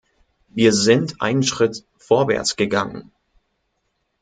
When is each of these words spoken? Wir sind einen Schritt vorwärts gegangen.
Wir 0.47 0.73
sind 0.73 1.21
einen 1.21 1.43
Schritt 1.43 1.85
vorwärts 1.99 2.55
gegangen. 2.55 3.11